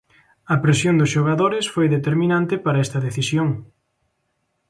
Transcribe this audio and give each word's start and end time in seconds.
A 0.53 0.55
presión 0.63 0.95
dos 0.97 1.13
xogadores 1.15 1.65
foi 1.73 1.87
determinante 1.97 2.55
para 2.65 2.83
esta 2.85 3.03
decisión. 3.07 3.49